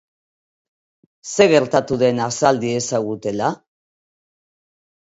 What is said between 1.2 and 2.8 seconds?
Zer gertatu den azal